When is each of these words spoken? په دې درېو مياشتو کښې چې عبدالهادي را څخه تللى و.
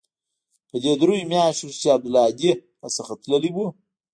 په 0.69 0.75
دې 0.83 0.93
درېو 1.01 1.29
مياشتو 1.31 1.67
کښې 1.69 1.79
چې 1.81 1.87
عبدالهادي 1.95 2.51
را 2.81 2.89
څخه 2.97 3.13
تللى 3.23 3.49
و. 3.53 3.57